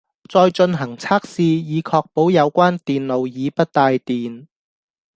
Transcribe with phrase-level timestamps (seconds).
[0.27, 4.47] 再進行測試以確保有關電路已不帶電